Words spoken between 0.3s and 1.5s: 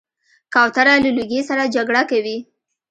کوتره له لوږې